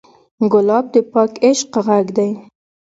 [0.51, 2.31] ګلاب د پاک عشق غږ دی.